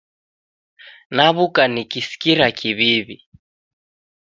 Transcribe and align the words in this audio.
Naw'uka 1.15 1.63
nikisikira 1.73 2.47
kiw'iw'i 2.57 3.17